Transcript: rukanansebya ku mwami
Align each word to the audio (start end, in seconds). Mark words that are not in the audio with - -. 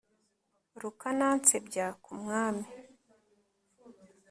rukanansebya 0.81 1.85
ku 2.03 2.11
mwami 2.21 2.65